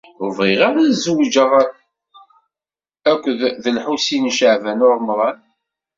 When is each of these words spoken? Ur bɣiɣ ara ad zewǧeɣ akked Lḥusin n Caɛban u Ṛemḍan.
Ur 0.23 0.29
bɣiɣ 0.37 0.61
ara 0.67 0.79
ad 0.87 0.91
zewǧeɣ 1.03 1.51
akked 3.11 3.37
Lḥusin 3.75 4.23
n 4.31 4.35
Caɛban 4.37 4.85
u 4.85 4.87
Ṛemḍan. 4.97 5.37